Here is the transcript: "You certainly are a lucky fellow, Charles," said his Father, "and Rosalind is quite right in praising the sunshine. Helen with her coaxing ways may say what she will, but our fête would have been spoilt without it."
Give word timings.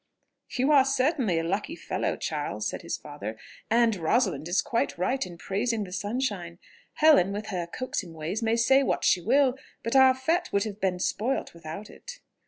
"You 0.49 0.83
certainly 0.83 1.37
are 1.37 1.45
a 1.45 1.47
lucky 1.47 1.75
fellow, 1.75 2.15
Charles," 2.17 2.67
said 2.67 2.81
his 2.81 2.97
Father, 2.97 3.37
"and 3.69 3.95
Rosalind 3.97 4.47
is 4.47 4.63
quite 4.63 4.97
right 4.97 5.23
in 5.23 5.37
praising 5.37 5.83
the 5.83 5.91
sunshine. 5.91 6.57
Helen 6.93 7.31
with 7.31 7.49
her 7.49 7.67
coaxing 7.67 8.15
ways 8.15 8.41
may 8.41 8.55
say 8.55 8.81
what 8.81 9.03
she 9.03 9.21
will, 9.21 9.59
but 9.83 9.95
our 9.95 10.15
fête 10.15 10.51
would 10.51 10.63
have 10.63 10.81
been 10.81 10.97
spoilt 10.97 11.53
without 11.53 11.91
it." 11.91 12.19